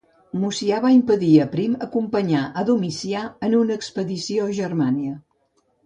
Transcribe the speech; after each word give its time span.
Mucià 0.43 0.79
va 0.85 0.89
impedir 0.95 1.29
a 1.43 1.45
Prim 1.51 1.75
acompanyar 1.87 2.43
a 2.63 2.65
Domicià 2.73 3.25
en 3.49 3.57
una 3.63 3.79
expedició 3.81 4.49
a 4.51 4.61
Germània. 4.65 5.17